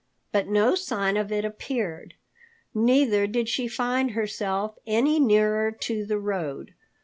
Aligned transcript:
But 0.31 0.47
no 0.47 0.73
sign 0.73 1.15
of 1.15 1.31
it 1.31 1.45
appeared, 1.45 2.15
neither 2.73 3.27
did 3.27 3.47
she 3.47 3.67
find 3.67 4.09
herself 4.09 4.79
any 4.87 5.19
nearer 5.19 5.71
to 5.73 6.07
the 6.07 6.17
road. 6.17 6.73